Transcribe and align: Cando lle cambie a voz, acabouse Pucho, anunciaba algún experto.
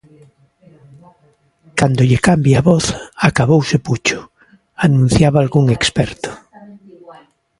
Cando 1.79 2.01
lle 2.09 2.19
cambie 2.27 2.55
a 2.57 2.65
voz, 2.71 2.85
acabouse 3.29 3.75
Pucho, 3.87 4.19
anunciaba 4.85 5.37
algún 5.41 5.65
experto. 5.77 6.29